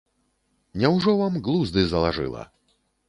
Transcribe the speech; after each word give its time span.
Няўжо 0.83 1.15
вам 1.19 1.37
глузды 1.49 1.85
залажыла. 1.93 2.43